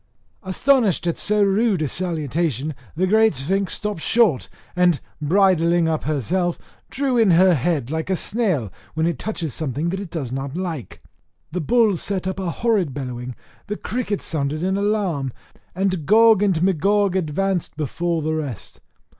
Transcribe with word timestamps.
Astonished 0.41 1.05
at 1.05 1.15
so 1.15 1.43
rude 1.43 1.83
a 1.83 1.87
salutation, 1.87 2.73
the 2.95 3.05
great 3.05 3.35
Sphinx 3.35 3.73
stopped 3.75 4.01
short, 4.01 4.49
and 4.75 4.99
bridling 5.21 5.87
up 5.87 6.05
herself, 6.05 6.57
drew 6.89 7.17
in 7.19 7.29
her 7.29 7.53
head, 7.53 7.91
like 7.91 8.09
a 8.09 8.15
snail 8.15 8.71
when 8.95 9.05
it 9.05 9.19
touches 9.19 9.53
something 9.53 9.89
that 9.89 9.99
it 9.99 10.09
does 10.09 10.31
not 10.31 10.57
like: 10.57 11.03
the 11.51 11.61
bulls 11.61 12.01
set 12.01 12.25
up 12.25 12.39
a 12.39 12.49
horrid 12.49 12.95
bellowing, 12.95 13.35
the 13.67 13.77
crickets 13.77 14.25
sounded 14.25 14.63
an 14.63 14.75
alarm, 14.75 15.31
and 15.75 16.07
Gog 16.07 16.41
and 16.41 16.63
Magog 16.63 17.15
advanced 17.15 17.77
before 17.77 18.23
the 18.23 18.33
rest. 18.33 18.81